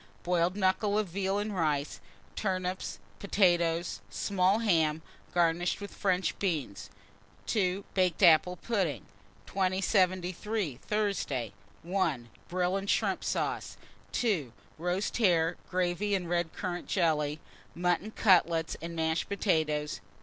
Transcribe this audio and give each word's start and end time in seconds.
Boiled 0.23 0.55
knuckle 0.55 0.97
of 0.97 1.09
veal 1.09 1.37
and 1.37 1.55
rice, 1.55 1.99
turnips, 2.35 2.97
potatoes; 3.19 4.01
small 4.09 4.57
ham, 4.57 5.03
garnished 5.31 5.79
with 5.79 5.93
French 5.93 6.39
beans. 6.39 6.89
2. 7.45 7.83
Baked 7.93 8.23
apple 8.23 8.55
pudding. 8.55 9.05
2073. 9.45 10.77
Thursday. 10.77 11.53
1. 11.83 12.29
Brill 12.47 12.77
and 12.77 12.89
shrimp 12.89 13.23
sauce. 13.23 13.77
2. 14.13 14.51
Roast 14.79 15.17
hare, 15.17 15.55
gravy, 15.69 16.15
and 16.15 16.27
red 16.27 16.51
currant 16.51 16.87
jelly; 16.87 17.39
mutton 17.75 18.09
cutlets 18.09 18.75
and 18.81 18.95
mashed 18.95 19.29
potatoes. 19.29 20.01